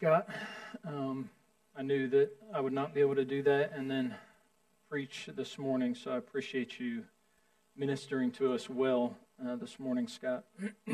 [0.00, 0.30] Scott.
[0.88, 1.28] Um,
[1.76, 4.14] I knew that I would not be able to do that and then
[4.88, 7.04] preach this morning, so I appreciate you
[7.76, 9.14] ministering to us well
[9.46, 10.44] uh, this morning, Scott.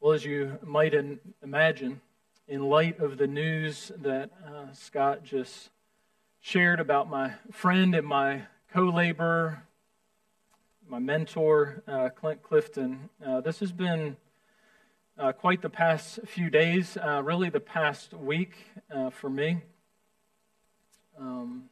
[0.00, 0.94] well, as you might
[1.42, 2.00] imagine,
[2.48, 5.68] in light of the news that uh, Scott just
[6.40, 9.64] shared about my friend and my co laborer,
[10.88, 14.16] my mentor, uh, Clint Clifton, uh, this has been
[15.20, 18.54] uh, quite the past few days, uh, really the past week
[18.90, 19.58] uh, for me.
[21.18, 21.64] Um,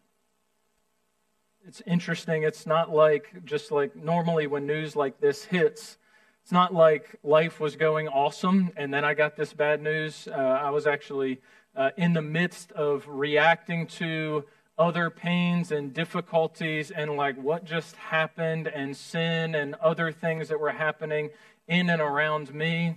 [1.67, 2.43] it's interesting.
[2.43, 5.97] It's not like just like normally when news like this hits,
[6.43, 10.29] it's not like life was going awesome and then I got this bad news.
[10.31, 11.41] Uh, I was actually
[11.75, 14.45] uh, in the midst of reacting to
[14.77, 20.61] other pains and difficulties and like what just happened and sin and other things that
[20.61, 21.31] were happening
[21.67, 22.97] in and around me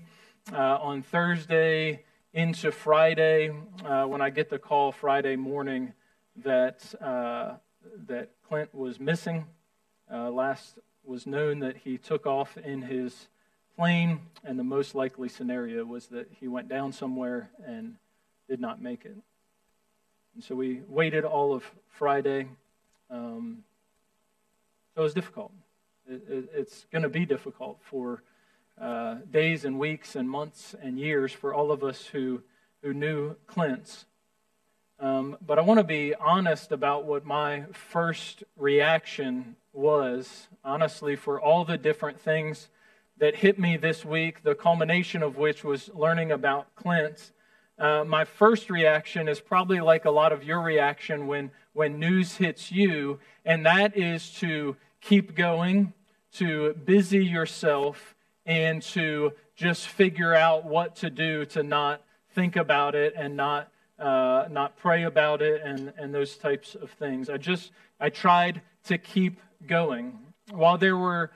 [0.52, 2.04] uh, on Thursday
[2.34, 3.52] into Friday
[3.86, 5.94] uh, when I get the call Friday morning
[6.38, 7.56] that, uh,
[8.08, 9.46] that Clint was missing.
[10.12, 13.28] Uh, last was known that he took off in his
[13.76, 17.96] plane, and the most likely scenario was that he went down somewhere and
[18.50, 19.18] did not make it.
[20.36, 22.48] And so we waited all of Friday.
[23.10, 23.64] Um,
[24.94, 25.52] so it was difficult.
[26.10, 28.24] It, it, it's going to be difficult for
[28.82, 32.42] uh, days and weeks and months and years for all of us who,
[32.82, 34.06] who knew Clint's.
[35.00, 41.40] Um, but I want to be honest about what my first reaction was, honestly, for
[41.40, 42.70] all the different things
[43.18, 47.32] that hit me this week, the culmination of which was learning about Clint's.
[47.78, 52.38] Uh, my first reaction is probably like a lot of your reaction when, when news
[52.38, 55.94] hits you, and that is to keep going,
[56.34, 58.16] to busy yourself,
[58.46, 62.02] and to just figure out what to do to not
[62.34, 66.90] think about it and not uh, not pray about it and, and those types of
[66.92, 67.30] things.
[67.30, 70.18] I just I tried to keep going.
[70.50, 71.32] While there were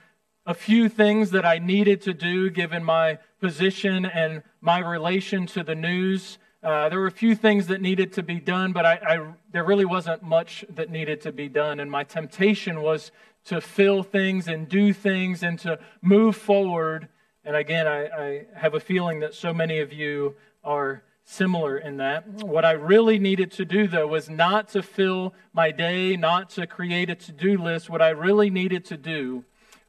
[0.47, 5.63] a few things that I needed to do given my position and my relation to
[5.63, 8.93] the news, uh, there were a few things that needed to be done, but I,
[8.93, 11.79] I, there really wasn't much that needed to be done.
[11.79, 13.11] And my temptation was
[13.45, 17.07] to fill things and do things and to move forward.
[17.43, 20.33] And again, I, I have a feeling that so many of you
[20.63, 22.27] are similar in that.
[22.27, 26.65] What I really needed to do, though, was not to fill my day, not to
[26.65, 27.91] create a to do list.
[27.91, 29.43] What I really needed to do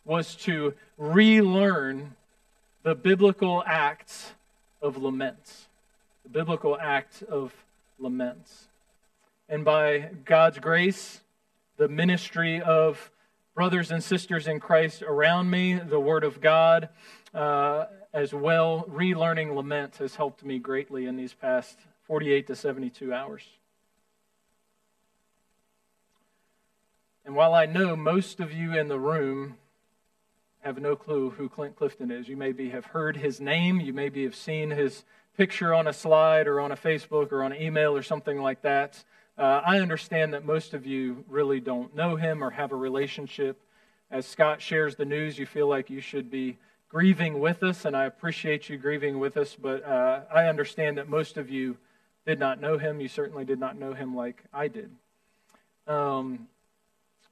[0.05, 2.17] was to relearn
[2.83, 4.33] the biblical acts
[4.83, 5.66] of laments.
[6.27, 7.55] The biblical act of
[8.01, 8.67] laments.
[9.49, 11.21] And by God's grace,
[11.77, 13.13] the ministry of
[13.55, 16.89] brothers and sisters in Christ around me, the Word of God,
[17.33, 21.79] uh, as well, relearning lament has helped me greatly in these past
[22.09, 23.45] 48 to 72 hours.
[27.25, 29.59] And while I know most of you in the room
[30.63, 34.25] have no clue who Clint Clifton is, you maybe have heard his name, you maybe
[34.25, 35.05] have seen his
[35.37, 39.03] picture on a slide or on a Facebook or on email or something like that.
[39.39, 43.61] Uh, I understand that most of you really don't know him or have a relationship.
[44.11, 46.57] As Scott shares the news, you feel like you should be
[46.89, 51.09] grieving with us, and I appreciate you grieving with us, but uh, I understand that
[51.09, 51.77] most of you
[52.25, 53.01] did not know him.
[53.01, 54.91] You certainly did not know him like I did.
[55.87, 56.49] Um,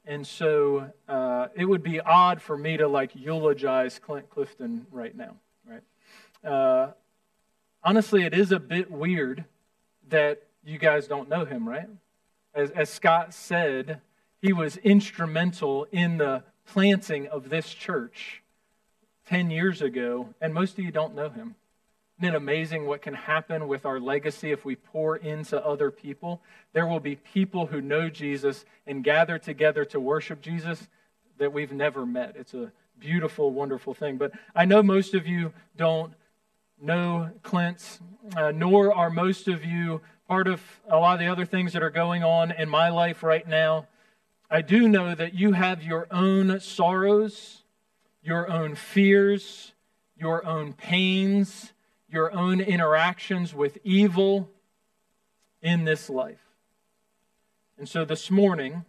[0.07, 5.17] and so uh, it would be odd for me to like eulogize Clint Clifton right
[5.17, 5.83] now, right?
[6.53, 6.93] Uh,
[7.85, 9.45] honestly, it is a bit weird
[10.09, 11.89] that you guys don't know him, right?
[12.55, 14.01] As, as Scott said,
[14.41, 18.43] he was instrumental in the planting of this church
[19.29, 21.55] 10 years ago, and most of you don't know him.
[22.19, 26.41] Isn't it amazing what can happen with our legacy if we pour into other people?
[26.73, 30.89] There will be people who know Jesus and gather together to worship Jesus
[31.39, 32.37] that we've never met.
[32.39, 32.71] It's a
[33.01, 34.17] beautiful, wonderful thing.
[34.17, 36.15] But I know most of you don't
[36.85, 37.99] know Clint,
[38.37, 41.83] uh, nor are most of you part of a lot of the other things that
[41.83, 43.87] are going on in my life right now.
[44.51, 47.63] I do know that you have your own sorrows,
[48.23, 49.73] your own fears,
[50.17, 51.73] your own pains,
[52.09, 54.51] your own interactions with evil
[55.61, 56.41] in this life.
[57.79, 58.85] And so this morning,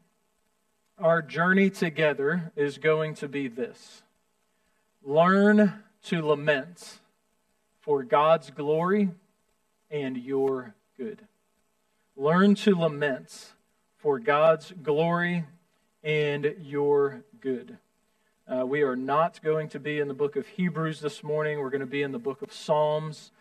[0.99, 4.03] our journey together is going to be this
[5.03, 6.99] learn to lament
[7.85, 9.11] for God's glory
[9.91, 11.21] and your good.
[12.17, 13.53] Learn to lament
[13.97, 15.45] for God's glory
[16.03, 17.77] and your good.
[18.47, 21.59] Uh, we are not going to be in the book of Hebrews this morning.
[21.59, 23.31] We're going to be in the book of Psalms.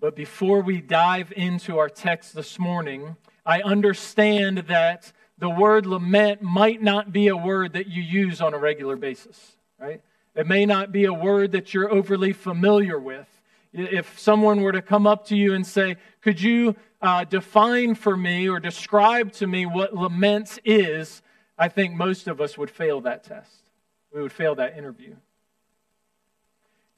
[0.00, 3.14] But before we dive into our text this morning,
[3.46, 8.52] I understand that the word lament might not be a word that you use on
[8.52, 10.02] a regular basis, right?
[10.34, 13.28] It may not be a word that you're overly familiar with.
[13.72, 18.16] If someone were to come up to you and say, Could you uh, define for
[18.16, 21.22] me or describe to me what lament is?
[21.58, 23.70] I think most of us would fail that test.
[24.12, 25.16] We would fail that interview.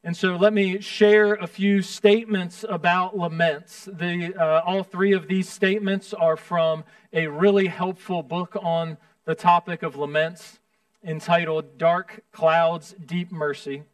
[0.06, 3.86] And so let me share a few statements about laments.
[3.90, 9.34] The, uh, all three of these statements are from a really helpful book on the
[9.34, 10.58] topic of laments
[11.02, 13.84] entitled Dark Clouds, Deep Mercy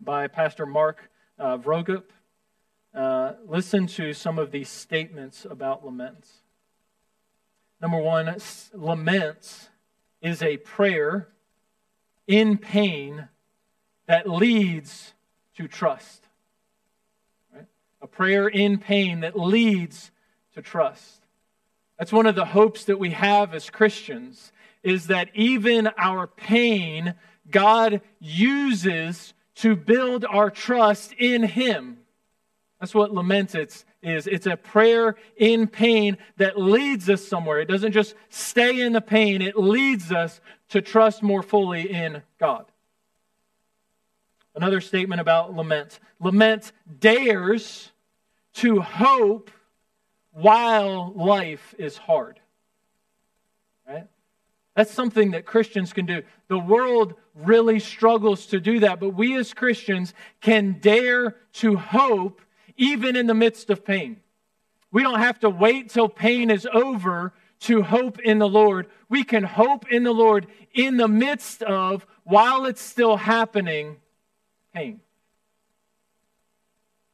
[0.00, 2.04] by Pastor Mark uh, Vroegop.
[2.96, 6.32] Uh, listen to some of these statements about laments.
[7.78, 8.34] Number one,
[8.72, 9.68] laments
[10.22, 11.28] is a prayer
[12.26, 13.28] in pain
[14.06, 15.12] that leads
[15.58, 16.24] to trust.
[17.54, 17.66] Right?
[18.00, 20.10] A prayer in pain that leads
[20.54, 21.20] to trust.
[21.98, 24.52] That's one of the hopes that we have as Christians
[24.82, 27.12] is that even our pain,
[27.50, 31.95] God uses to build our trust in Him.
[32.86, 33.84] That's what lament is.
[34.28, 37.58] It's a prayer in pain that leads us somewhere.
[37.58, 42.22] It doesn't just stay in the pain, it leads us to trust more fully in
[42.38, 42.66] God.
[44.54, 47.90] Another statement about lament lament dares
[48.54, 49.50] to hope
[50.30, 52.38] while life is hard.
[53.88, 54.06] Right?
[54.76, 56.22] That's something that Christians can do.
[56.46, 62.42] The world really struggles to do that, but we as Christians can dare to hope
[62.76, 64.20] even in the midst of pain.
[64.90, 68.86] We don't have to wait till pain is over to hope in the Lord.
[69.08, 73.96] We can hope in the Lord in the midst of, while it's still happening,
[74.74, 75.00] pain.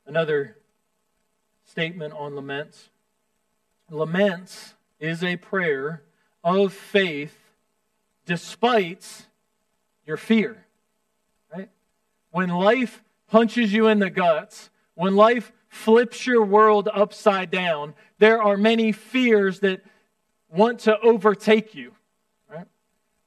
[0.07, 0.57] Another
[1.65, 2.89] statement on laments.
[3.91, 6.03] Laments is a prayer
[6.45, 7.37] of faith
[8.27, 9.27] despite
[10.07, 10.67] your fear.
[11.55, 11.69] Right?
[12.31, 14.71] When life punches you in the guts,
[15.03, 19.83] when life flips your world upside down, there are many fears that
[20.49, 21.91] want to overtake you.
[22.49, 22.69] Right?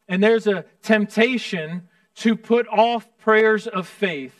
[0.07, 1.89] And there's a temptation
[2.19, 4.33] to put off prayers of faith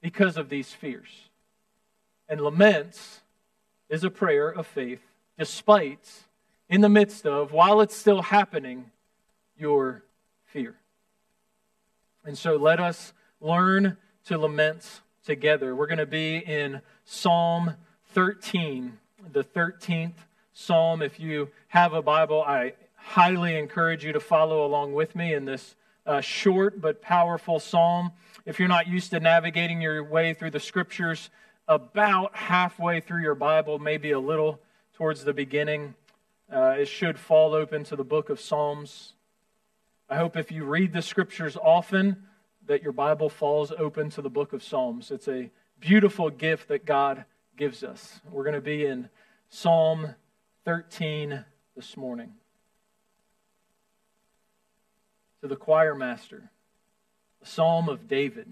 [0.00, 1.28] because of these fears.
[2.28, 3.20] And laments
[3.88, 5.02] is a prayer of faith,
[5.38, 6.10] despite,
[6.68, 8.90] in the midst of, while it's still happening,
[9.56, 10.02] your
[10.46, 10.74] fear.
[12.24, 15.76] And so let us learn to lament together.
[15.76, 17.74] We're going to be in Psalm
[18.08, 18.98] 13,
[19.32, 20.12] the 13th
[20.52, 21.00] Psalm.
[21.00, 25.44] If you have a Bible, I highly encourage you to follow along with me in
[25.44, 25.74] this
[26.06, 28.12] uh, short but powerful psalm.
[28.44, 31.30] If you're not used to navigating your way through the scriptures,
[31.68, 34.60] about halfway through your Bible, maybe a little
[34.94, 35.94] towards the beginning,
[36.52, 39.14] uh, it should fall open to the book of Psalms.
[40.10, 42.24] I hope if you read the scriptures often,
[42.66, 45.10] that your Bible falls open to the book of Psalms.
[45.10, 45.50] It's a
[45.80, 47.24] beautiful gift that God
[47.56, 48.20] gives us.
[48.30, 49.08] We're going to be in
[49.48, 50.14] Psalm
[50.64, 51.44] 13
[51.74, 52.34] this morning.
[55.42, 56.50] to the choir master,
[57.42, 58.46] a psalm of David.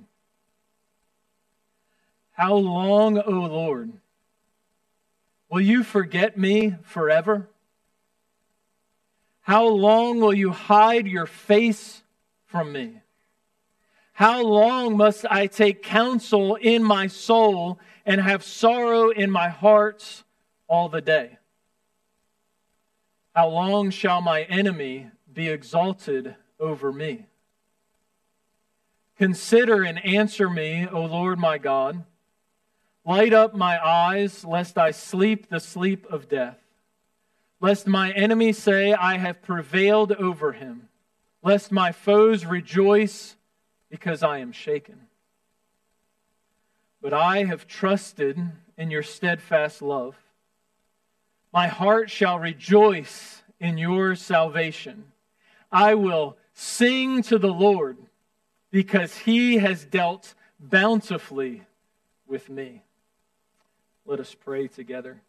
[2.32, 3.92] How long, O Lord,
[5.48, 7.48] will you forget me forever?
[9.42, 12.02] How long will you hide your face
[12.44, 13.00] from me?
[14.20, 20.24] How long must I take counsel in my soul and have sorrow in my heart
[20.68, 21.38] all the day?
[23.34, 27.24] How long shall my enemy be exalted over me.
[29.16, 32.04] Consider and answer me, O Lord my God.
[33.06, 36.58] Light up my eyes, lest I sleep the sleep of death.
[37.58, 40.90] Lest my enemy say, I have prevailed over him.
[41.42, 43.36] Lest my foes rejoice
[43.90, 45.00] because I am shaken.
[47.02, 48.40] But I have trusted
[48.76, 50.16] in your steadfast love.
[51.52, 55.04] My heart shall rejoice in your salvation.
[55.72, 57.96] I will Sing to the Lord
[58.70, 61.62] because he has dealt bountifully
[62.26, 62.82] with me.
[64.04, 65.22] Let us pray together.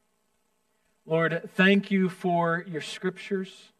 [1.05, 3.71] Lord, thank you for your scriptures.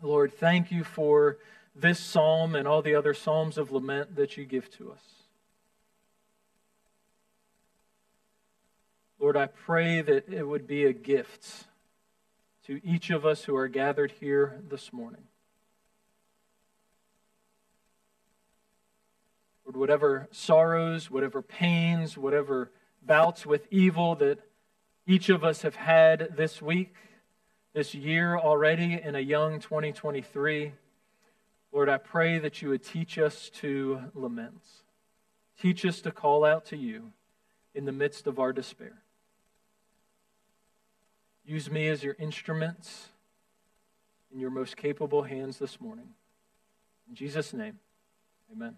[0.00, 1.38] Lord, thank you for
[1.80, 5.02] this psalm and all the other psalms of lament that you give to us.
[9.20, 11.64] Lord, I pray that it would be a gift
[12.66, 15.22] to each of us who are gathered here this morning.
[19.64, 22.70] Lord, whatever sorrows, whatever pains, whatever
[23.02, 24.38] bouts with evil that
[25.06, 26.94] each of us have had this week,
[27.72, 30.72] this year already in a young 2023.
[31.72, 34.62] Lord, I pray that you would teach us to lament.
[35.60, 37.12] Teach us to call out to you
[37.74, 39.02] in the midst of our despair.
[41.44, 43.08] Use me as your instruments
[44.32, 46.08] in your most capable hands this morning.
[47.08, 47.78] In Jesus' name,
[48.52, 48.76] amen.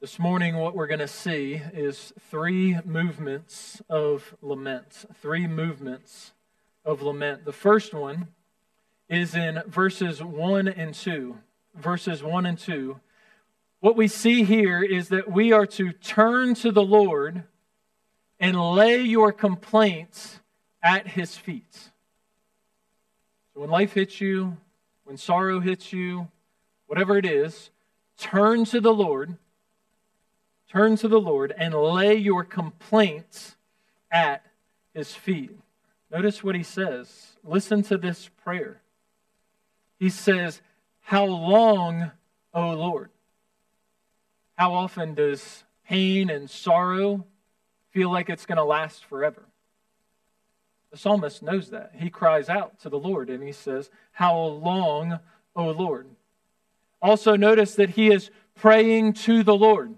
[0.00, 5.04] This morning, what we're going to see is three movements of lament.
[5.20, 6.32] Three movements
[6.86, 7.44] of lament.
[7.44, 8.28] The first one
[9.10, 11.36] is in verses 1 and 2.
[11.74, 12.98] Verses 1 and 2.
[13.80, 17.44] What we see here is that we are to turn to the Lord
[18.38, 20.40] and lay your complaints
[20.82, 21.90] at his feet.
[23.52, 24.56] So when life hits you,
[25.04, 26.28] when sorrow hits you,
[26.86, 27.68] whatever it is,
[28.16, 29.36] turn to the Lord
[30.70, 33.56] Turn to the Lord and lay your complaints
[34.08, 34.46] at
[34.94, 35.50] his feet.
[36.12, 37.36] Notice what he says.
[37.42, 38.80] Listen to this prayer.
[40.00, 40.60] He says,
[41.02, 42.10] How long,
[42.52, 43.10] O Lord?
[44.56, 47.24] How often does pain and sorrow
[47.90, 49.44] feel like it's going to last forever?
[50.90, 51.92] The psalmist knows that.
[51.94, 55.20] He cries out to the Lord and he says, How long,
[55.54, 56.08] O Lord?
[57.02, 59.94] Also, notice that he is praying to the Lord.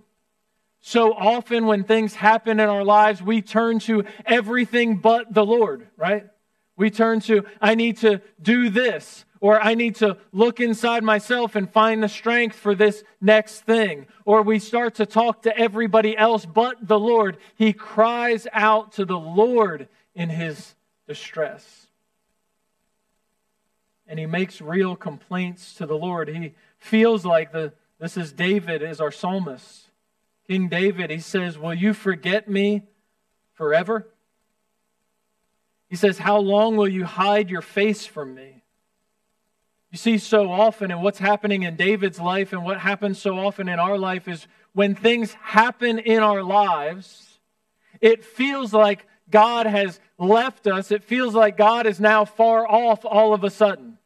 [0.81, 5.87] So often, when things happen in our lives, we turn to everything but the Lord,
[5.97, 6.27] right?
[6.77, 11.57] We turn to, I need to do this, or I need to look inside myself
[11.57, 14.07] and find the strength for this next thing.
[14.25, 17.39] Or we start to talk to everybody else but the Lord.
[17.57, 20.77] He cries out to the Lord in his
[21.09, 21.89] distress.
[24.07, 26.29] And he makes real complaints to the Lord.
[26.29, 29.89] He feels like the, this is David, is our psalmist.
[30.47, 32.83] King David, he says, Will you forget me
[33.55, 34.07] forever?
[35.89, 38.62] He says, How long will you hide your face from me?
[39.93, 43.69] You see, so often, and what's happening in David's life and what happens so often
[43.69, 47.39] in our life is when things happen in our lives,
[48.01, 50.91] it feels like God has left us.
[50.91, 53.99] It feels like God is now far off all of a sudden.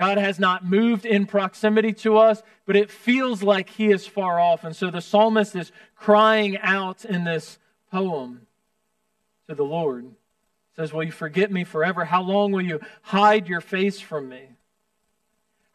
[0.00, 4.40] God has not moved in proximity to us, but it feels like he is far
[4.40, 4.64] off.
[4.64, 7.58] And so the psalmist is crying out in this
[7.92, 8.46] poem
[9.46, 10.04] to the Lord.
[10.04, 10.12] He
[10.76, 12.06] says, Will you forget me forever?
[12.06, 14.55] How long will you hide your face from me?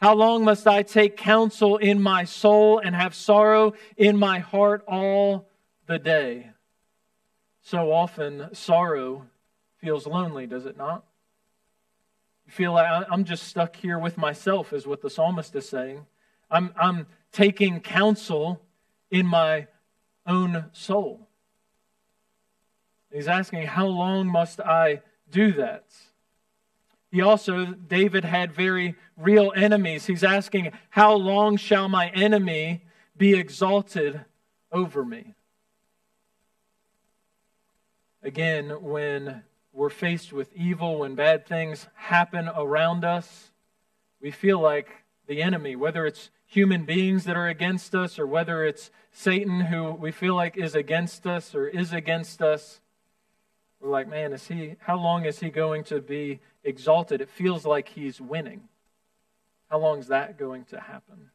[0.02, 4.84] How long must I take counsel in my soul and have sorrow in my heart
[4.88, 5.48] all
[5.86, 6.50] the day?
[7.62, 9.28] So often, sorrow
[9.78, 11.04] feels lonely, does it not?
[12.48, 16.08] You feel like I'm just stuck here with myself, is what the psalmist is saying.
[16.50, 18.60] I'm, I'm taking counsel
[19.12, 19.68] in my
[20.26, 21.28] own soul.
[23.14, 25.86] He's asking, How long must I do that?
[27.12, 30.06] He also, David had very real enemies.
[30.06, 32.86] He's asking, How long shall my enemy
[33.18, 34.24] be exalted
[34.72, 35.36] over me?
[38.24, 43.52] Again, when we're faced with evil, when bad things happen around us,
[44.22, 44.90] we feel like
[45.28, 49.92] the enemy, whether it's human beings that are against us or whether it's Satan who
[49.92, 52.80] we feel like is against us or is against us,
[53.82, 57.20] we're like, man, is he how long is he going to be exalted?
[57.22, 58.70] It feels like he's winning.
[59.70, 61.32] How long is that going to happen?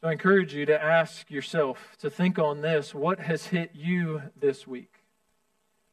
[0.00, 4.22] So I encourage you to ask yourself, to think on this what has hit you
[4.38, 4.94] this week?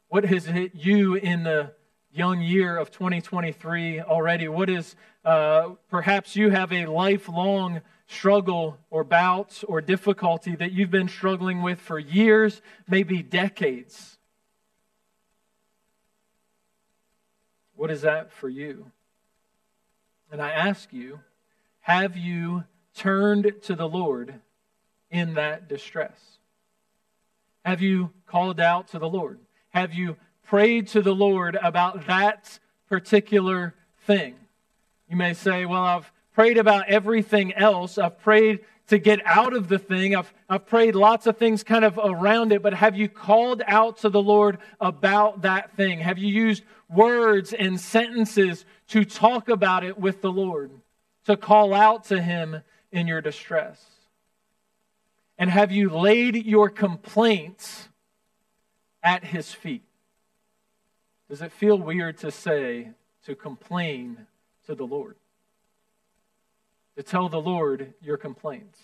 [0.08, 1.74] What has hit you in the
[2.14, 4.48] young year of 2023 already?
[4.48, 10.92] What is, uh, perhaps you have a lifelong struggle or bout or difficulty that you've
[10.92, 14.18] been struggling with for years, maybe decades.
[17.76, 18.92] What is that for you?
[20.32, 21.20] And I ask you,
[21.82, 22.64] have you
[22.96, 24.42] turned to the Lord
[25.12, 26.38] in that distress?
[27.64, 29.40] Have you called out to the Lord?
[29.70, 32.60] Have you prayed to the Lord about that
[32.90, 34.36] particular thing?
[35.10, 37.98] You may say, Well, I've prayed about everything else.
[37.98, 40.16] I've prayed to get out of the thing.
[40.16, 43.98] I've, I've prayed lots of things kind of around it, but have you called out
[44.02, 46.00] to the Lord about that thing?
[46.00, 50.70] Have you used words and sentences to talk about it with the Lord,
[51.26, 53.84] to call out to Him in your distress?
[55.40, 57.90] And have you laid your complaints
[59.02, 59.82] at his feet?
[61.32, 62.90] Does it feel weird to say,
[63.26, 64.28] to complain
[64.68, 65.16] to the Lord?
[66.98, 68.80] To tell the Lord your complaints?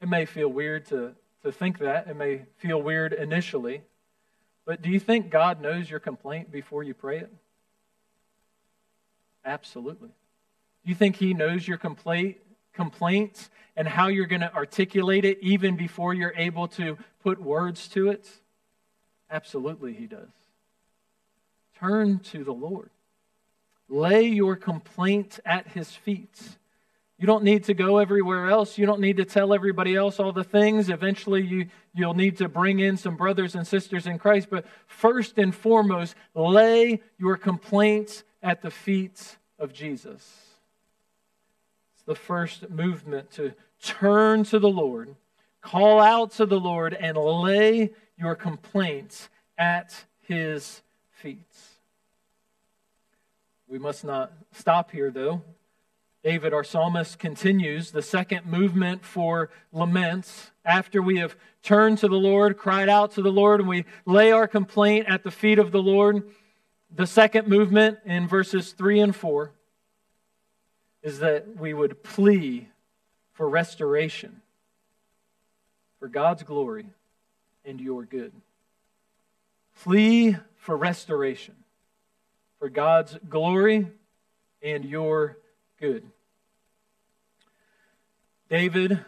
[0.00, 1.12] It may feel weird to,
[1.42, 2.08] to think that.
[2.08, 3.82] It may feel weird initially.
[4.64, 7.32] But do you think God knows your complaint before you pray it?
[9.44, 10.08] Absolutely.
[10.08, 12.38] Do you think He knows your complaint,
[12.72, 17.86] complaints and how you're going to articulate it even before you're able to put words
[17.88, 18.30] to it?
[19.30, 20.30] Absolutely, He does.
[21.78, 22.88] Turn to the Lord.
[23.90, 26.40] Lay your complaint at His feet.
[27.22, 28.76] You don't need to go everywhere else.
[28.76, 30.88] You don't need to tell everybody else all the things.
[30.88, 34.48] Eventually, you, you'll need to bring in some brothers and sisters in Christ.
[34.50, 40.28] But first and foremost, lay your complaints at the feet of Jesus.
[41.94, 45.14] It's the first movement to turn to the Lord,
[45.60, 51.46] call out to the Lord, and lay your complaints at his feet.
[53.68, 55.42] We must not stop here, though.
[56.22, 60.52] David, our psalmist, continues the second movement for laments.
[60.64, 64.30] After we have turned to the Lord, cried out to the Lord, and we lay
[64.30, 66.22] our complaint at the feet of the Lord,
[66.94, 69.52] the second movement in verses 3 and 4
[71.02, 72.68] is that we would plea
[73.32, 74.42] for restoration,
[75.98, 76.86] for God's glory
[77.64, 78.32] and your good.
[79.80, 81.56] Plea for restoration,
[82.60, 83.88] for God's glory
[84.62, 85.38] and your
[85.82, 86.08] good.
[88.48, 89.04] David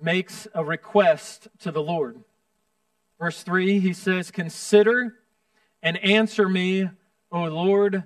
[0.00, 2.20] makes a request to the Lord.
[3.20, 5.16] Verse 3, he says, Consider
[5.82, 6.88] and answer me,
[7.30, 8.04] O Lord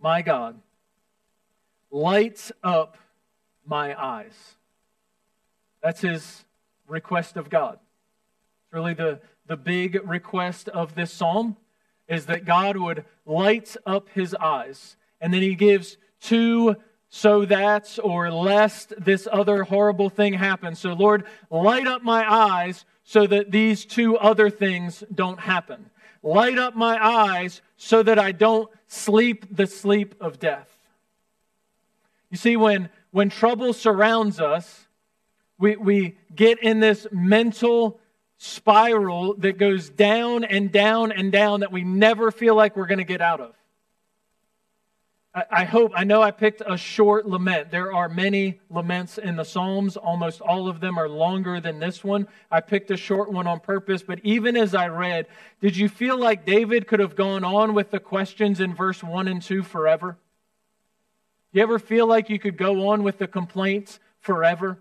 [0.00, 0.60] my God.
[1.90, 2.96] Light up
[3.66, 4.54] my eyes.
[5.82, 6.44] That's his
[6.86, 7.80] request of God.
[8.62, 11.56] It's really the, the big request of this psalm
[12.06, 14.96] is that God would light up his eyes.
[15.20, 16.76] And then he gives two
[17.08, 20.78] so that or lest this other horrible thing happens.
[20.78, 25.90] So, Lord, light up my eyes so that these two other things don't happen.
[26.22, 30.68] Light up my eyes so that I don't sleep the sleep of death.
[32.30, 34.86] You see, when, when trouble surrounds us,
[35.58, 38.00] we, we get in this mental
[38.38, 42.98] spiral that goes down and down and down that we never feel like we're going
[42.98, 43.54] to get out of.
[45.50, 47.70] I hope, I know I picked a short lament.
[47.70, 49.98] There are many laments in the Psalms.
[49.98, 52.26] Almost all of them are longer than this one.
[52.50, 55.26] I picked a short one on purpose, but even as I read,
[55.60, 59.28] did you feel like David could have gone on with the questions in verse 1
[59.28, 60.16] and 2 forever?
[61.52, 64.78] You ever feel like you could go on with the complaints forever?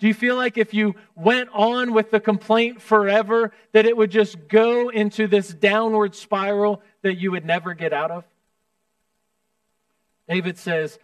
[0.00, 4.10] Do you feel like if you went on with the complaint forever, that it would
[4.10, 8.24] just go into this downward spiral that you would never get out of?
[10.28, 10.98] David says,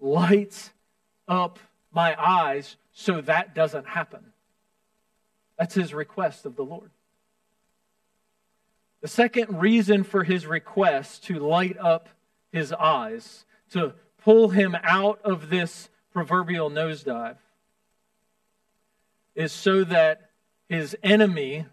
[0.00, 0.72] Light
[1.26, 1.58] up
[1.92, 4.32] my eyes so that doesn't happen.
[5.58, 6.90] That's his request of the Lord.
[9.00, 12.08] The second reason for his request to light up
[12.52, 17.36] his eyes, to pull him out of this proverbial nosedive,
[19.34, 20.30] is so that
[20.68, 21.66] his enemy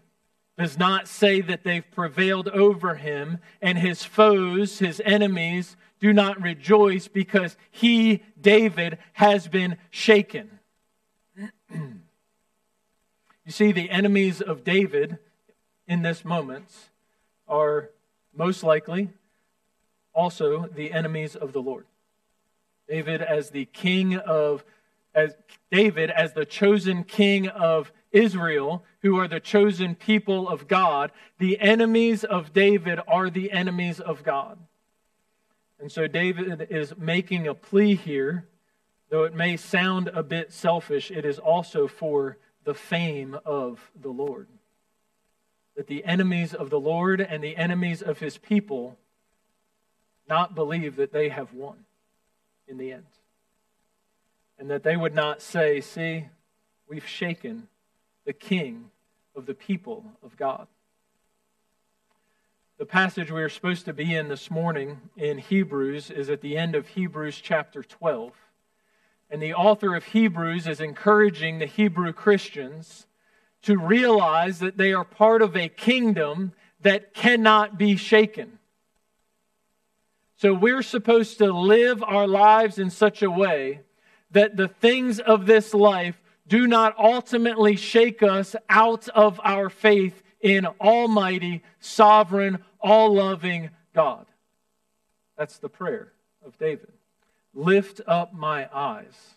[0.58, 6.42] does not say that they've prevailed over him and his foes, his enemies, do not
[6.42, 10.58] rejoice because he, David, has been shaken.
[11.72, 12.00] you
[13.46, 15.18] see, the enemies of David
[15.86, 16.66] in this moment
[17.46, 17.90] are
[18.34, 19.10] most likely
[20.12, 21.86] also the enemies of the Lord.
[22.88, 24.64] David, as the king of,
[25.14, 25.36] as
[25.70, 31.60] David, as the chosen king of Israel, who are the chosen people of God, the
[31.60, 34.58] enemies of David are the enemies of God.
[35.82, 38.46] And so David is making a plea here,
[39.10, 44.08] though it may sound a bit selfish, it is also for the fame of the
[44.08, 44.46] Lord.
[45.74, 48.96] That the enemies of the Lord and the enemies of his people
[50.28, 51.78] not believe that they have won
[52.68, 53.06] in the end.
[54.60, 56.26] And that they would not say, See,
[56.88, 57.66] we've shaken
[58.24, 58.92] the king
[59.34, 60.68] of the people of God.
[62.82, 66.56] The passage we are supposed to be in this morning in Hebrews is at the
[66.56, 68.32] end of Hebrews chapter 12.
[69.30, 73.06] And the author of Hebrews is encouraging the Hebrew Christians
[73.62, 78.58] to realize that they are part of a kingdom that cannot be shaken.
[80.34, 83.82] So we're supposed to live our lives in such a way
[84.32, 90.21] that the things of this life do not ultimately shake us out of our faith
[90.42, 94.26] in Almighty, Sovereign, all loving God.
[95.38, 96.12] That's the prayer
[96.44, 96.92] of David.
[97.54, 99.34] Lift up my eyes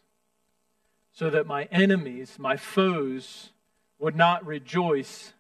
[1.13, 3.52] so that my enemies, my foes,
[4.00, 5.34] would not rejoice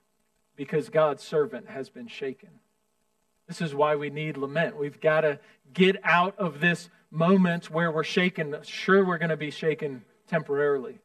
[0.55, 2.49] because God's servant has been shaken.
[3.47, 4.77] This is why we need lament.
[4.77, 5.39] We've got to
[5.73, 8.55] get out of this moment where we're shaken.
[8.63, 10.99] Sure, we're going to be shaken temporarily.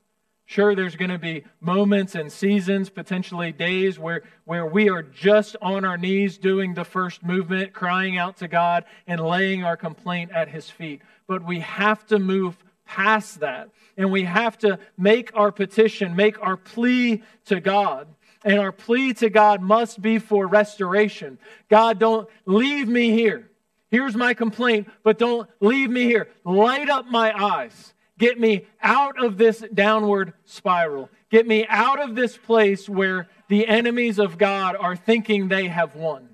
[0.50, 5.54] Sure, there's going to be moments and seasons, potentially days, where, where we are just
[5.62, 10.32] on our knees doing the first movement, crying out to God and laying our complaint
[10.32, 11.02] at His feet.
[11.28, 13.68] But we have to move past that.
[13.96, 18.08] And we have to make our petition, make our plea to God.
[18.44, 21.38] And our plea to God must be for restoration.
[21.68, 23.48] God, don't leave me here.
[23.92, 26.26] Here's my complaint, but don't leave me here.
[26.44, 27.94] Light up my eyes.
[28.20, 31.08] Get me out of this downward spiral.
[31.30, 35.96] Get me out of this place where the enemies of God are thinking they have
[35.96, 36.28] won.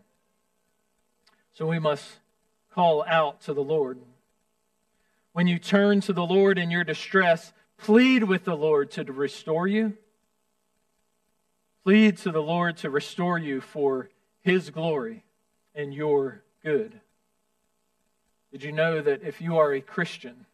[1.55, 2.05] So we must
[2.75, 4.01] call out to the Lord.
[5.33, 9.69] When you turn to the Lord in your distress, plead with the Lord to restore
[9.69, 9.97] you.
[11.85, 15.23] Plead to the Lord to restore you for his glory
[15.73, 17.01] and your good.
[18.51, 20.46] Did you know that if you are a Christian,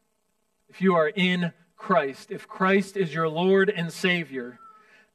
[0.73, 4.59] if you are in Christ, if Christ is your Lord and Savior,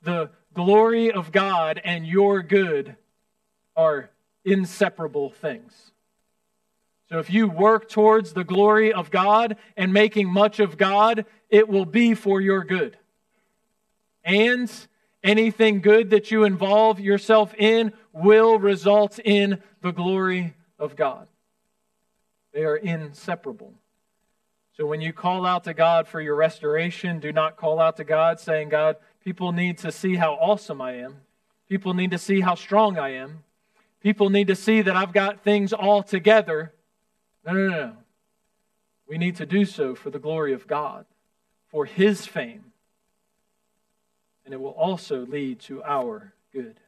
[0.04, 2.96] the glory of God and your good
[3.76, 4.12] are
[4.46, 5.74] inseparable things.
[7.10, 11.68] So if you work towards the glory of God and making much of God, it
[11.68, 12.96] will be for your good.
[14.24, 14.72] And
[15.24, 21.28] anything good that you involve yourself in will result in the glory of God.
[22.54, 23.74] They are inseparable.
[24.78, 28.04] So when you call out to God for your restoration, do not call out to
[28.04, 31.22] God saying, God, people need to see how awesome I am.
[31.68, 33.44] People need to see how strong I am.
[34.02, 36.74] People need to see that I've got things all together.
[37.44, 37.94] No, no, no.
[39.08, 41.08] We need to do so for the glory of God,
[41.70, 42.66] for His fame.
[44.46, 46.80] And it will also lead to our good.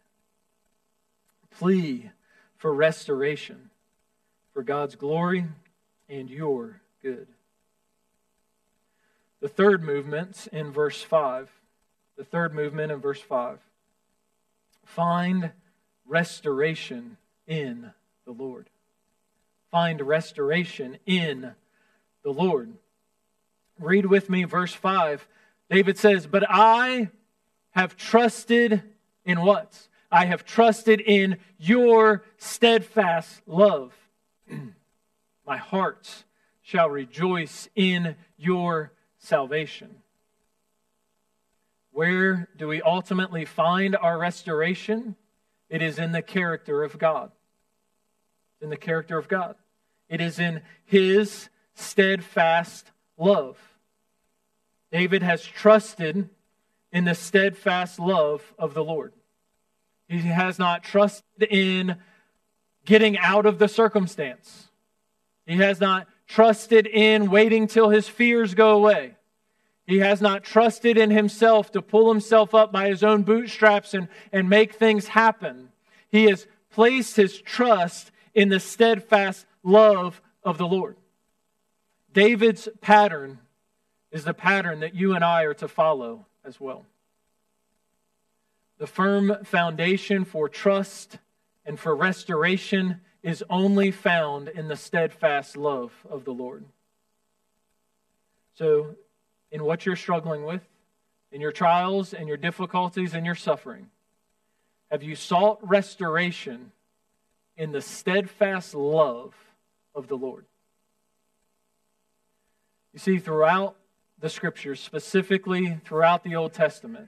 [1.50, 2.12] Plea
[2.56, 3.72] for restoration,
[4.54, 5.46] for God's glory
[6.08, 7.28] and your good.
[9.42, 11.50] The third movement in verse 5.
[12.18, 13.60] The third movement in verse 5.
[14.86, 15.52] Find
[16.06, 17.92] restoration in
[18.26, 18.70] the Lord.
[19.72, 21.54] Find restoration in
[22.24, 22.74] the Lord.
[23.80, 25.26] Read with me verse 5.
[25.70, 27.10] David says, But I
[27.72, 28.84] have trusted
[29.24, 29.88] in what?
[30.12, 33.94] I have trusted in your steadfast love.
[35.48, 36.26] My heart
[36.62, 39.96] shall rejoice in your salvation.
[41.92, 45.16] Where do we ultimately find our restoration?
[45.70, 47.32] It is in the character of God.
[48.62, 49.56] In the character of God.
[50.10, 53.58] It is in His steadfast love.
[54.92, 56.30] David has trusted
[56.92, 59.14] in the steadfast love of the Lord.
[60.08, 61.98] He has not trusted in
[62.86, 64.70] getting out of the circumstance.
[65.46, 69.16] He has not trusted in waiting till his fears go away.
[69.86, 74.08] He has not trusted in himself to pull himself up by his own bootstraps and,
[74.32, 75.70] and make things happen.
[76.10, 80.98] He has placed his trust in the steadfast love of the Lord.
[82.14, 83.40] David's pattern
[84.12, 86.86] is the pattern that you and I are to follow as well.
[88.78, 91.18] The firm foundation for trust
[91.66, 96.66] and for restoration is only found in the steadfast love of the Lord.
[98.56, 98.96] So,
[99.52, 100.62] in what you're struggling with,
[101.32, 103.88] in your trials and your difficulties and your suffering,
[104.92, 106.72] have you sought restoration
[107.58, 109.34] in the steadfast love
[109.94, 110.46] of the Lord?
[112.94, 113.76] You see, throughout
[114.20, 117.08] the scriptures, specifically throughout the Old Testament,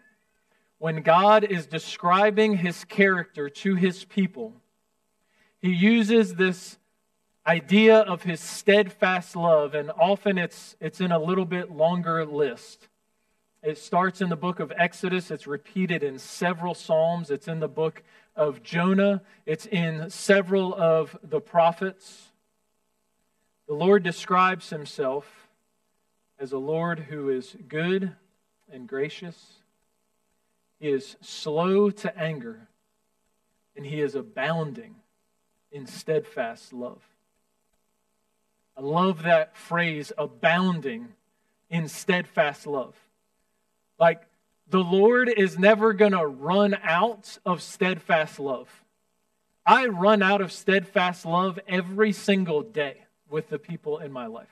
[0.77, 4.60] when God is describing his character to his people,
[5.61, 6.77] he uses this
[7.45, 12.87] idea of his steadfast love, and often it's, it's in a little bit longer list.
[13.63, 17.67] It starts in the book of Exodus, it's repeated in several Psalms, it's in the
[17.67, 18.01] book
[18.35, 22.31] of Jonah, it's in several of the prophets.
[23.67, 25.47] The Lord describes himself
[26.39, 28.15] as a Lord who is good
[28.71, 29.53] and gracious.
[30.79, 32.67] He is slow to anger,
[33.75, 34.95] and he is abounding
[35.71, 37.01] in steadfast love.
[38.77, 41.09] I love that phrase, abounding
[41.69, 42.95] in steadfast love.
[43.99, 44.23] Like,
[44.69, 48.69] the Lord is never going to run out of steadfast love.
[49.65, 52.97] I run out of steadfast love every single day
[53.29, 54.47] with the people in my life.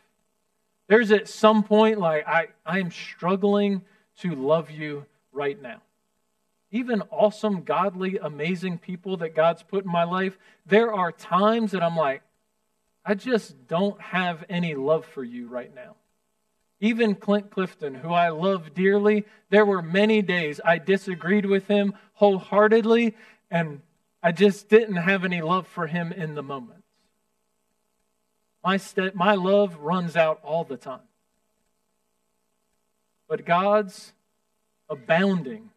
[0.87, 3.81] There's at some point, like, I, I'm struggling
[4.19, 5.81] to love you right now.
[6.71, 11.81] Even awesome, godly, amazing people that God's put in my life, there are times that
[11.81, 12.21] I'm like,
[13.03, 15.95] I just don't have any love for you right now.
[16.79, 21.93] Even Clint Clifton, who I love dearly, there were many days I disagreed with him
[22.13, 23.15] wholeheartedly,
[23.49, 23.81] and
[24.21, 26.83] I just didn't have any love for him in the moment.
[28.63, 30.99] My, st- my love runs out all the time.
[33.27, 34.13] But God's
[34.89, 35.69] abounding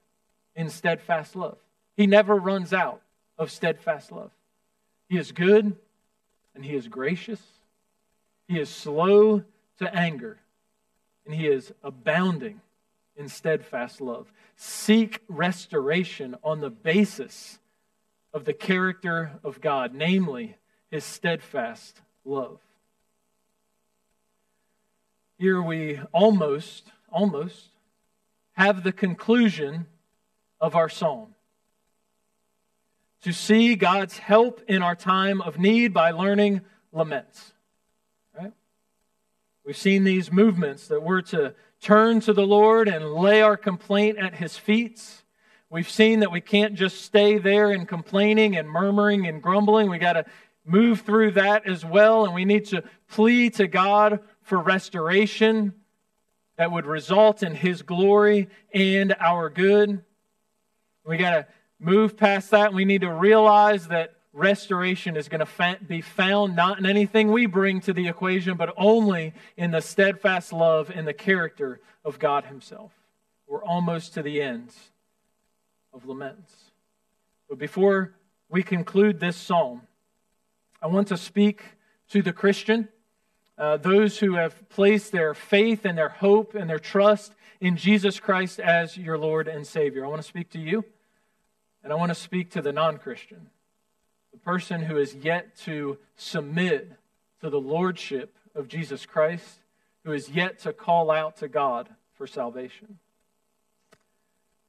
[0.55, 1.59] in steadfast love.
[1.97, 3.03] He never runs out
[3.39, 4.31] of steadfast love.
[5.09, 5.77] He is good
[6.55, 7.41] and he is gracious.
[8.49, 9.45] He is slow
[9.79, 10.39] to anger
[11.25, 12.61] and he is abounding
[13.17, 14.33] in steadfast love.
[14.57, 17.59] Seek restoration on the basis
[18.33, 20.57] of the character of God, namely
[20.91, 22.59] his steadfast love.
[25.39, 27.69] Here we almost, almost
[28.53, 29.87] have the conclusion
[30.63, 31.35] of our psalm.
[33.23, 37.53] To see God's help in our time of need by learning laments.
[38.39, 38.53] Right?
[39.67, 44.19] We've seen these movements that we're to turn to the Lord and lay our complaint
[44.19, 45.03] at his feet.
[45.69, 49.91] We've seen that we can't just stay there and complaining and murmuring and grumbling.
[49.91, 50.25] We got to
[50.65, 55.75] move through that as well, and we need to plead to God for restoration
[56.57, 60.05] that would result in His glory and our good.
[61.05, 61.47] We got to
[61.81, 62.73] move past that.
[62.73, 67.47] We need to realize that restoration is going to be found not in anything we
[67.47, 72.45] bring to the equation, but only in the steadfast love and the character of God
[72.45, 72.93] Himself.
[73.47, 74.73] We're almost to the end
[75.93, 76.55] of laments.
[77.49, 78.15] But before
[78.49, 79.83] we conclude this psalm,
[80.81, 81.63] I want to speak
[82.11, 82.89] to the Christian
[83.63, 88.19] uh, those who have placed their faith and their hope and their trust in Jesus
[88.19, 90.05] Christ as your Lord and Savior.
[90.05, 90.85] I want to speak to you,
[91.85, 93.51] and I want to speak to the non Christian,
[94.33, 96.91] the person who is yet to submit
[97.41, 99.61] to the Lordship of Jesus Christ,
[100.05, 102.99] who is yet to call out to God for salvation.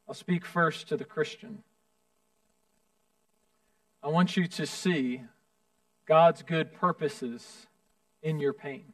[0.08, 1.64] I'll speak first to the Christian.
[4.04, 5.24] I want you to see
[6.06, 7.66] God's good purposes
[8.24, 8.86] in your pain.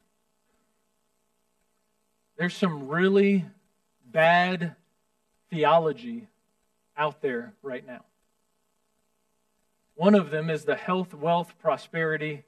[2.37, 3.45] There's some really
[4.11, 4.75] bad
[5.49, 6.27] theology
[6.97, 8.03] out there right now.
[9.95, 12.43] One of them is the health, wealth, prosperity,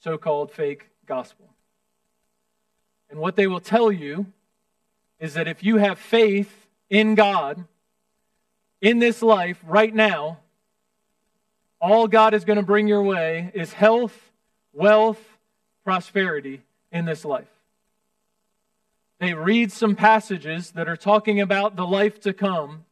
[0.00, 1.46] so called fake gospel.
[3.10, 4.26] And what they will tell you
[5.20, 7.64] is that if you have faith in God
[8.80, 10.38] in this life right now,
[11.80, 14.16] all God is going to bring your way is health,
[14.72, 15.22] wealth,
[15.88, 16.60] prosperity
[16.92, 17.48] in this life.
[19.20, 22.84] They read some passages that are talking about the life to come,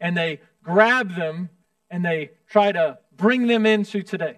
[0.00, 1.48] and they grab them
[1.90, 4.36] and they try to bring them into today.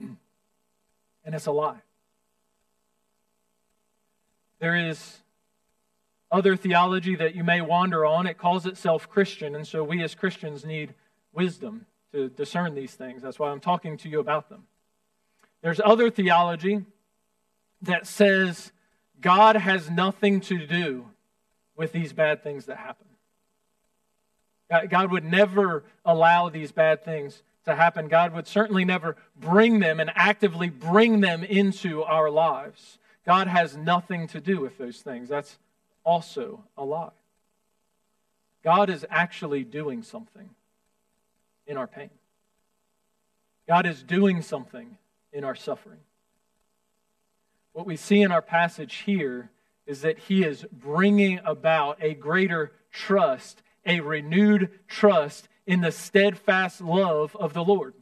[0.00, 1.78] And it's a lie.
[4.58, 5.18] There is
[6.32, 8.26] other theology that you may wander on.
[8.26, 10.92] It calls itself Christian, and so we as Christians need
[11.32, 13.22] wisdom to discern these things.
[13.22, 14.64] That's why I'm talking to you about them.
[15.62, 16.84] There's other theology
[17.86, 18.72] that says
[19.20, 21.06] God has nothing to do
[21.76, 23.06] with these bad things that happen.
[24.88, 28.08] God would never allow these bad things to happen.
[28.08, 32.98] God would certainly never bring them and actively bring them into our lives.
[33.24, 35.28] God has nothing to do with those things.
[35.28, 35.58] That's
[36.04, 37.10] also a lie.
[38.62, 40.50] God is actually doing something
[41.66, 42.10] in our pain.
[43.66, 44.96] God is doing something
[45.32, 46.00] in our suffering.
[47.74, 49.50] What we see in our passage here
[49.84, 56.80] is that he is bringing about a greater trust, a renewed trust in the steadfast
[56.80, 57.94] love of the Lord.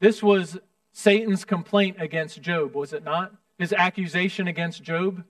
[0.00, 0.58] This was
[0.92, 3.34] Satan's complaint against Job, was it not?
[3.58, 5.22] His accusation against Job.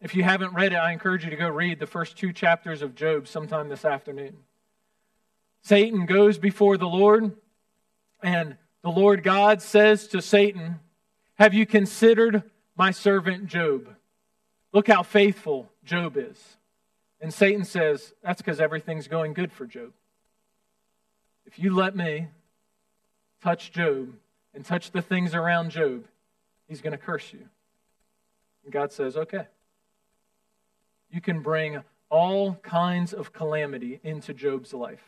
[0.00, 2.80] If you haven't read it, I encourage you to go read the first two chapters
[2.80, 4.38] of Job sometime this afternoon.
[5.60, 7.36] Satan goes before the Lord,
[8.22, 10.80] and the Lord God says to Satan,
[11.38, 12.42] have you considered
[12.76, 13.88] my servant Job?
[14.72, 16.56] Look how faithful Job is.
[17.20, 19.92] And Satan says, That's because everything's going good for Job.
[21.46, 22.28] If you let me
[23.42, 24.12] touch Job
[24.54, 26.04] and touch the things around Job,
[26.66, 27.48] he's going to curse you.
[28.64, 29.46] And God says, Okay.
[31.10, 35.04] You can bring all kinds of calamity into Job's life.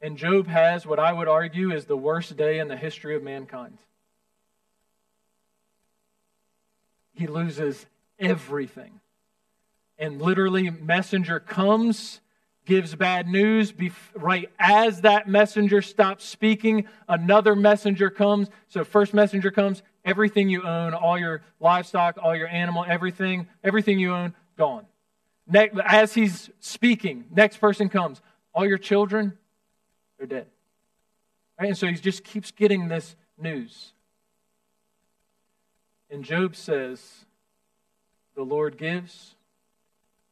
[0.00, 3.22] And Job has what I would argue is the worst day in the history of
[3.22, 3.78] mankind.
[7.16, 7.86] He loses
[8.18, 9.00] everything.
[9.98, 12.20] and literally, messenger comes,
[12.66, 13.72] gives bad news.
[14.14, 18.48] Right as that messenger stops speaking, another messenger comes.
[18.68, 23.98] So, first messenger comes, everything you own, all your livestock, all your animal, everything, everything
[23.98, 24.84] you own, gone.
[25.84, 28.20] As he's speaking, next person comes,
[28.52, 29.38] all your children,
[30.18, 30.46] they're dead.
[31.58, 31.68] Right?
[31.68, 33.92] And so he just keeps getting this news.
[36.10, 37.24] And Job says,
[38.34, 39.34] The Lord gives,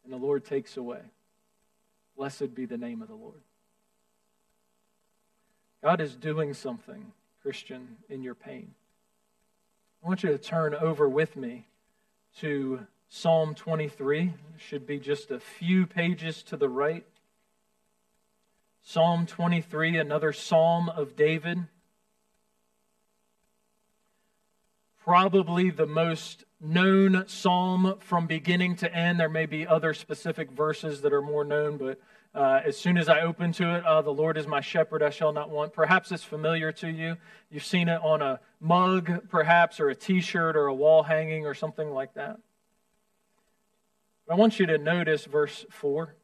[0.04, 1.00] and the Lord takes away.
[2.16, 3.40] Blessed be the name of the Lord.
[5.82, 8.72] God is doing something, Christian, in your pain.
[10.02, 11.66] I want you to turn over with me
[12.40, 14.20] to Psalm 23.
[14.22, 17.04] It should be just a few pages to the right.
[18.82, 21.66] Psalm 23, another psalm of David.
[25.04, 29.20] Probably the most known psalm from beginning to end.
[29.20, 32.00] There may be other specific verses that are more known, but
[32.34, 35.10] uh, as soon as I open to it, uh, the Lord is my shepherd, I
[35.10, 35.74] shall not want.
[35.74, 37.18] Perhaps it's familiar to you.
[37.50, 41.44] You've seen it on a mug, perhaps, or a t shirt, or a wall hanging,
[41.44, 42.38] or something like that.
[44.26, 46.14] But I want you to notice verse 4.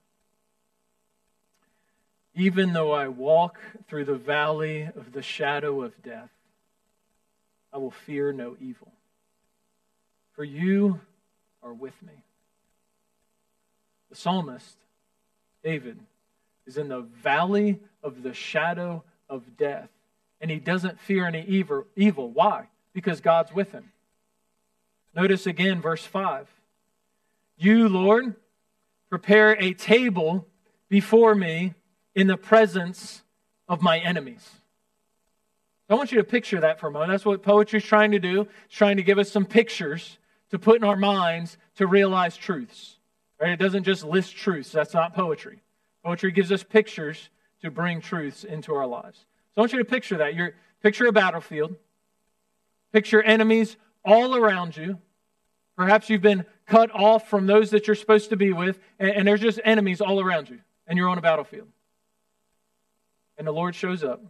[2.34, 6.30] Even though I walk through the valley of the shadow of death,
[7.72, 8.92] I will fear no evil,
[10.32, 11.00] for you
[11.62, 12.24] are with me.
[14.08, 14.76] The psalmist,
[15.62, 15.98] David,
[16.66, 19.88] is in the valley of the shadow of death,
[20.40, 21.44] and he doesn't fear any
[21.96, 22.30] evil.
[22.30, 22.66] Why?
[22.92, 23.92] Because God's with him.
[25.14, 26.48] Notice again verse 5.
[27.56, 28.34] You, Lord,
[29.08, 30.46] prepare a table
[30.88, 31.74] before me
[32.14, 33.22] in the presence
[33.68, 34.48] of my enemies.
[35.90, 37.10] I want you to picture that for a moment.
[37.10, 38.46] That's what poetry is trying to do.
[38.66, 40.18] It's trying to give us some pictures
[40.50, 42.96] to put in our minds to realize truths.
[43.40, 43.50] Right?
[43.50, 44.70] It doesn't just list truths.
[44.70, 45.62] That's not poetry.
[46.04, 47.28] Poetry gives us pictures
[47.62, 49.18] to bring truths into our lives.
[49.54, 50.34] So I want you to picture that.
[50.34, 51.74] You're, picture a battlefield.
[52.92, 54.98] Picture enemies all around you.
[55.76, 59.28] Perhaps you've been cut off from those that you're supposed to be with, and, and
[59.28, 61.68] there's just enemies all around you, and you're on a battlefield.
[63.38, 64.22] And the Lord shows up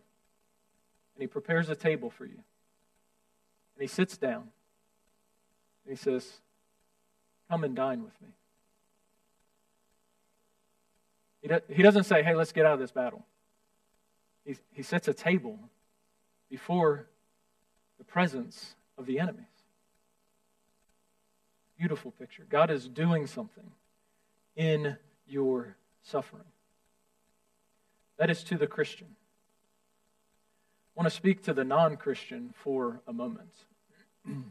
[1.20, 2.32] and he prepares a table for you.
[2.32, 4.48] And he sits down
[5.84, 6.40] and he says,
[7.50, 8.28] Come and dine with me.
[11.42, 13.26] He, do, he doesn't say, Hey, let's get out of this battle.
[14.46, 15.58] He, he sets a table
[16.48, 17.06] before
[17.98, 19.44] the presence of the enemies.
[21.76, 22.46] Beautiful picture.
[22.48, 23.70] God is doing something
[24.56, 24.96] in
[25.28, 26.44] your suffering.
[28.16, 29.16] That is to the Christian.
[30.96, 33.52] I want to speak to the non Christian for a moment.
[34.26, 34.44] you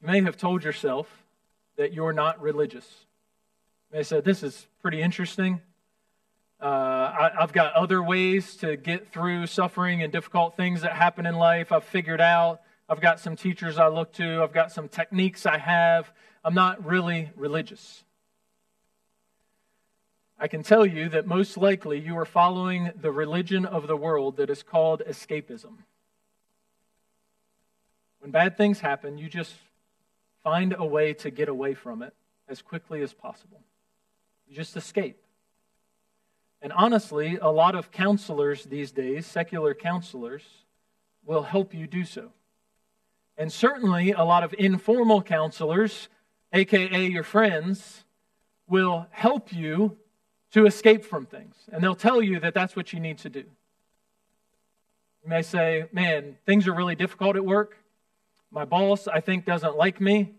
[0.00, 1.06] may have told yourself
[1.76, 2.86] that you're not religious.
[3.90, 5.60] You may say, This is pretty interesting.
[6.60, 11.24] Uh, I, I've got other ways to get through suffering and difficult things that happen
[11.26, 11.72] in life.
[11.72, 12.60] I've figured out.
[12.88, 14.42] I've got some teachers I look to.
[14.42, 16.12] I've got some techniques I have.
[16.44, 18.04] I'm not really religious.
[20.42, 24.38] I can tell you that most likely you are following the religion of the world
[24.38, 25.74] that is called escapism.
[28.20, 29.52] When bad things happen, you just
[30.42, 32.14] find a way to get away from it
[32.48, 33.60] as quickly as possible.
[34.48, 35.22] You just escape.
[36.62, 40.44] And honestly, a lot of counselors these days, secular counselors,
[41.22, 42.32] will help you do so.
[43.36, 46.08] And certainly, a lot of informal counselors,
[46.50, 48.04] aka your friends,
[48.66, 49.98] will help you
[50.52, 51.54] to escape from things.
[51.72, 53.44] And they'll tell you that that's what you need to do.
[55.22, 57.76] You may say, Man, things are really difficult at work.
[58.50, 60.34] My boss, I think, doesn't like me.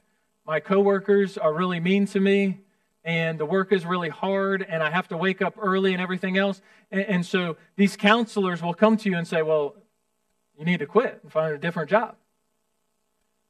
[0.45, 2.59] My coworkers are really mean to me.
[3.03, 6.38] And the work is really hard, and I have to wake up early and everything
[6.38, 6.62] else.
[6.91, 9.76] And, and so these counselors will come to you and say, Well,
[10.57, 12.16] you need to quit and find a different job.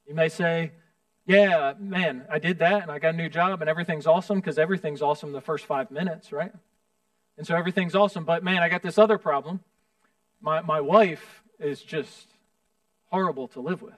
[0.08, 0.72] You may say,
[1.32, 4.58] yeah, man, I did that and I got a new job and everything's awesome because
[4.58, 6.52] everything's awesome the first five minutes, right?
[7.38, 8.26] And so everything's awesome.
[8.26, 9.62] But man, I got this other problem.
[10.42, 12.28] My, my wife is just
[13.12, 13.96] horrible to live with.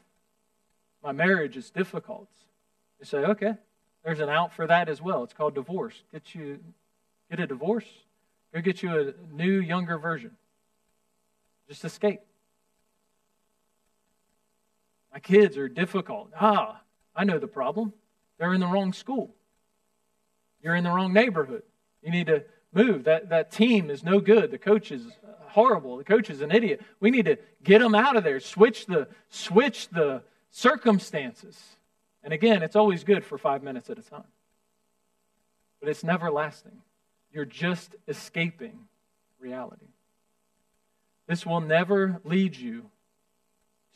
[1.04, 2.30] My marriage is difficult.
[3.00, 3.54] You say, okay,
[4.06, 5.24] there's an out for that as well.
[5.24, 6.04] It's called divorce.
[6.12, 6.60] Get you
[7.32, 7.88] get a divorce.
[8.54, 10.32] Go get you a new, younger version.
[11.68, 12.22] Just escape.
[15.12, 16.30] My kids are difficult.
[16.40, 16.83] Ah,
[17.16, 17.94] I know the problem.
[18.38, 19.36] They're in the wrong school.
[20.62, 21.64] You're in the wrong neighborhood.
[22.02, 23.04] You need to move.
[23.04, 24.52] That, that team is no good.
[24.52, 25.04] The coach is
[25.48, 25.98] horrible.
[25.98, 26.82] The coach is an idiot.
[27.00, 28.40] We need to get them out of there.
[28.40, 31.62] Switch the, switch the circumstances.
[32.24, 34.24] And again, it's always good for five minutes at a time.
[35.84, 36.82] but it's never lasting.
[37.34, 38.88] You're just escaping
[39.38, 39.88] reality.
[41.28, 42.86] This will never lead you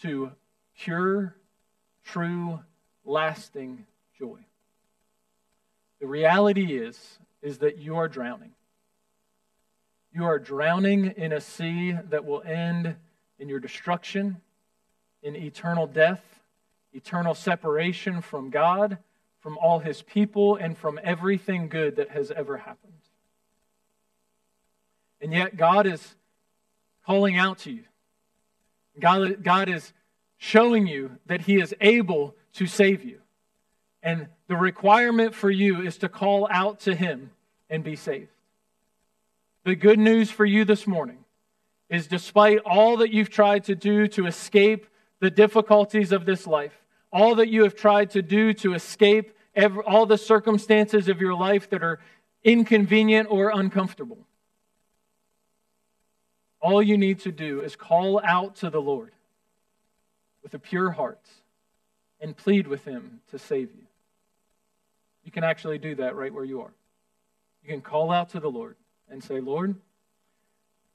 [0.02, 0.34] to
[0.78, 1.38] pure,
[2.04, 2.60] true,
[3.08, 3.86] lasting
[4.20, 4.40] joy.
[6.00, 8.52] The reality is is that you are drowning.
[10.14, 12.96] You are drowning in a sea that will end
[13.40, 14.38] in your destruction,
[15.22, 16.24] in eternal death,
[16.94, 18.98] eternal separation from God,
[19.40, 22.94] from all his people, and from everything good that has ever happened.
[25.22, 26.16] And yet, God is
[27.06, 27.84] calling out to you.
[29.00, 29.94] God, God is
[30.38, 33.20] showing you that he is able to save you.
[34.02, 37.32] And the requirement for you is to call out to him
[37.70, 38.30] and be saved.
[39.64, 41.20] The good news for you this morning
[41.90, 44.88] is despite all that you've tried to do to escape
[45.20, 46.74] the difficulties of this life,
[47.12, 51.34] all that you have tried to do to escape every, all the circumstances of your
[51.34, 52.00] life that are
[52.44, 54.20] inconvenient or uncomfortable,
[56.60, 59.12] all you need to do is call out to the Lord
[60.44, 61.20] with a pure heart
[62.20, 63.84] and plead with Him to save you.
[65.24, 66.72] You can actually do that right where you are.
[67.64, 68.76] You can call out to the Lord
[69.10, 69.76] and say, Lord,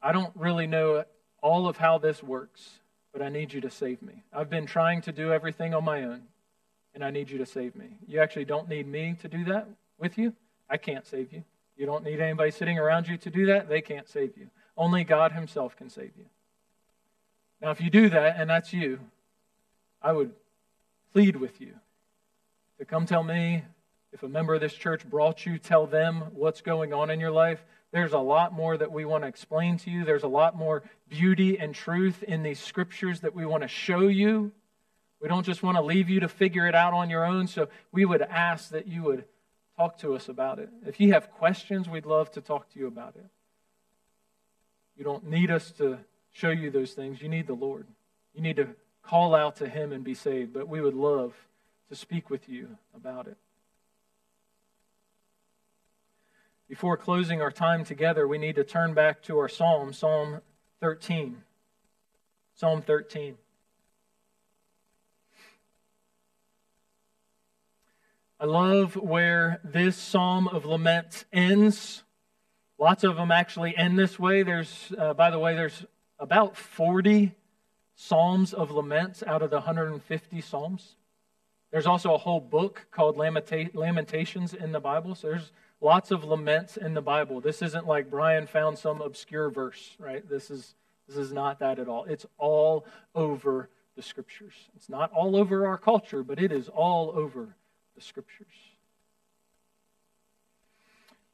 [0.02, 1.04] I don't really know
[1.42, 2.78] all of how this works,
[3.12, 4.22] but I need you to save me.
[4.32, 6.22] I've been trying to do everything on my own,
[6.94, 7.98] and I need you to save me.
[8.06, 9.68] You actually don't need me to do that
[9.98, 10.32] with you.
[10.68, 11.44] I can't save you.
[11.76, 13.68] You don't need anybody sitting around you to do that.
[13.68, 14.48] They can't save you.
[14.76, 16.24] Only God Himself can save you.
[17.60, 18.98] Now, if you do that, and that's you,
[20.00, 20.32] I would
[21.12, 21.74] plead with you
[22.78, 23.62] to come tell me
[24.12, 27.30] if a member of this church brought you, tell them what's going on in your
[27.30, 27.64] life.
[27.92, 30.04] There's a lot more that we want to explain to you.
[30.04, 34.00] There's a lot more beauty and truth in these scriptures that we want to show
[34.00, 34.52] you.
[35.20, 37.46] We don't just want to leave you to figure it out on your own.
[37.46, 39.24] So we would ask that you would
[39.76, 40.68] talk to us about it.
[40.86, 43.26] If you have questions, we'd love to talk to you about it.
[44.96, 45.98] You don't need us to
[46.32, 47.22] show you those things.
[47.22, 47.86] You need the Lord.
[48.34, 48.68] You need to
[49.03, 50.53] call out to Him and be saved.
[50.53, 51.34] But we would love
[51.88, 53.36] to speak with you about it.
[56.68, 60.40] Before closing our time together, we need to turn back to our psalm, Psalm
[60.80, 61.42] 13.
[62.55, 63.36] Psalm 13.
[68.40, 72.03] I love where this psalm of lament ends.
[72.78, 74.42] Lots of them actually end this way.
[74.42, 75.84] There's, uh, by the way, there's
[76.18, 77.32] about 40
[78.03, 80.96] psalms of laments out of the 150 psalms.
[81.70, 85.14] There's also a whole book called Lamentations in the Bible.
[85.14, 87.40] So there's lots of laments in the Bible.
[87.40, 90.28] This isn't like Brian found some obscure verse, right?
[90.28, 90.74] This is
[91.09, 92.05] this is not that at all.
[92.05, 94.55] It's all over the scriptures.
[94.76, 97.57] It's not all over our culture, but it is all over
[97.94, 98.46] the scriptures.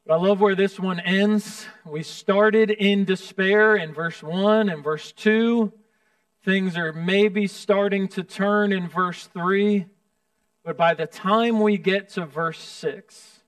[0.05, 1.67] But I love where this one ends.
[1.85, 5.71] We started in despair in verse 1 and verse 2.
[6.43, 9.85] Things are maybe starting to turn in verse 3.
[10.63, 13.39] But by the time we get to verse 6,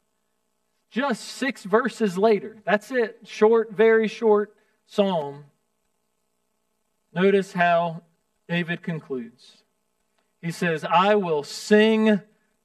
[0.89, 2.57] just six verses later.
[2.65, 3.19] That's it.
[3.25, 4.53] Short, very short
[4.85, 5.45] psalm.
[7.13, 8.03] Notice how
[8.49, 9.63] David concludes.
[10.41, 12.21] He says, I will sing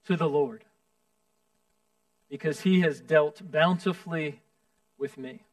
[0.06, 0.64] to the Lord
[2.28, 4.40] because he has dealt bountifully
[4.98, 5.44] with me.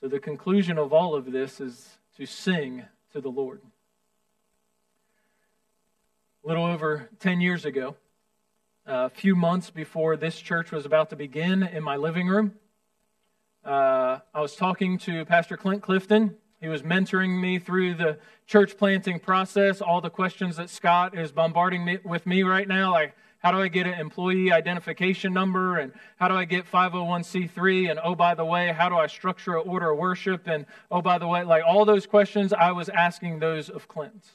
[0.00, 3.60] So, the conclusion of all of this is to sing to the Lord.
[6.42, 7.94] A little over 10 years ago,
[8.86, 12.54] a few months before this church was about to begin in my living room.
[13.62, 16.36] Uh, I was talking to Pastor Clint Clifton.
[16.58, 19.82] He was mentoring me through the church planting process.
[19.82, 23.14] All the questions that Scott is bombarding me with me right now, like
[23.46, 25.78] how do I get an employee identification number?
[25.78, 27.88] And how do I get 501c3?
[27.88, 30.48] And oh, by the way, how do I structure an order of worship?
[30.48, 34.32] And oh, by the way, like all those questions, I was asking those of Clint.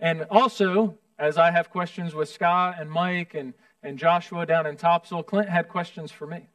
[0.00, 3.52] And also, as I have questions with Scott and Mike and,
[3.82, 6.48] and Joshua down in Topsail, Clint had questions for me.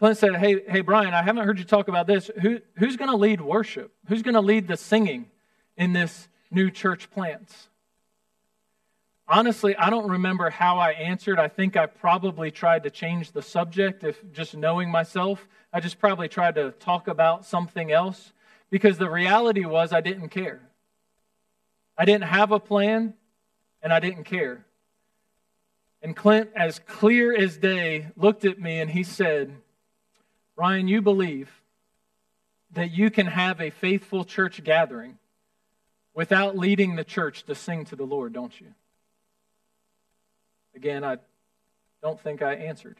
[0.00, 2.28] Clint said, Hey, hey Brian, I haven't heard you talk about this.
[2.40, 3.92] Who, who's going to lead worship?
[4.08, 5.30] Who's going to lead the singing
[5.76, 7.54] in this new church plant?
[9.28, 11.38] Honestly, I don't remember how I answered.
[11.38, 15.46] I think I probably tried to change the subject, if just knowing myself.
[15.72, 18.32] I just probably tried to talk about something else
[18.70, 20.60] because the reality was I didn't care.
[21.96, 23.14] I didn't have a plan,
[23.82, 24.64] and I didn't care.
[26.02, 29.54] And Clint, as clear as day, looked at me and he said,
[30.56, 31.50] Brian, you believe
[32.72, 35.18] that you can have a faithful church gathering
[36.14, 38.74] without leading the church to sing to the Lord, don't you?
[40.74, 41.18] Again, I
[42.02, 42.98] don't think I answered.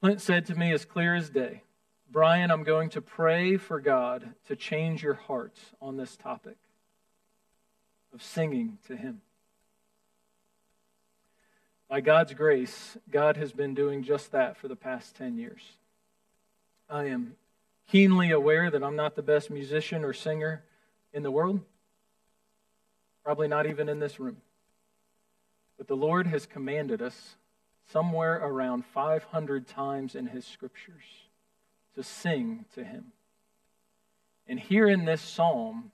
[0.00, 1.62] Clint said to me as clear as day,
[2.10, 6.56] Brian, I'm going to pray for God to change your hearts on this topic
[8.14, 9.20] of singing to Him.
[11.88, 15.62] By God's grace, God has been doing just that for the past 10 years.
[16.88, 17.36] I am
[17.88, 20.62] keenly aware that I'm not the best musician or singer
[21.12, 21.60] in the world,
[23.24, 24.36] probably not even in this room.
[25.78, 27.36] But the Lord has commanded us
[27.92, 31.04] somewhere around 500 times in His scriptures
[31.94, 33.12] to sing to Him.
[34.46, 35.90] And here in this psalm,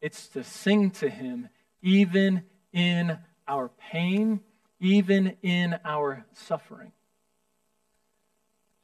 [0.00, 1.48] it's to sing to Him
[1.82, 4.40] even in our pain,
[4.80, 6.92] even in our suffering.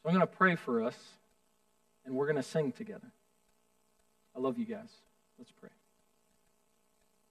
[0.03, 0.97] So I'm going to pray for us,
[2.05, 3.11] and we're going to sing together.
[4.37, 4.91] I love you guys.
[5.39, 5.71] Let's pray.